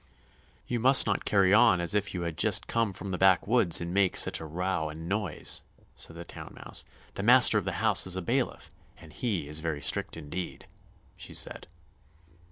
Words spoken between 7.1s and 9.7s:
"the master of the house is a bailiff, and he is